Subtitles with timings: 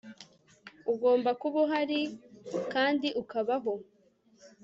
[0.93, 1.99] Ugomba kuba uhari
[2.73, 3.73] kandi ukabaho